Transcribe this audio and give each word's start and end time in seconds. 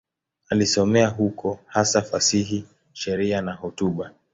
Alisomea 0.49 1.07
huko, 1.07 1.59
hasa 1.67 2.01
fasihi, 2.01 2.65
sheria 2.93 3.41
na 3.41 3.53
hotuba. 3.53 4.11